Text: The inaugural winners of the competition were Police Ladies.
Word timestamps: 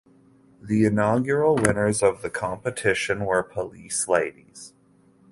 The 0.59 0.83
inaugural 0.85 1.53
winners 1.57 2.01
of 2.01 2.23
the 2.23 2.31
competition 2.31 3.23
were 3.23 3.43
Police 3.43 4.07
Ladies. 4.07 4.73